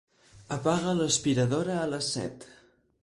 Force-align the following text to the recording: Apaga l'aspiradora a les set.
Apaga 0.55 0.95
l'aspiradora 1.01 1.77
a 1.83 1.87
les 1.93 2.11
set. 2.17 2.49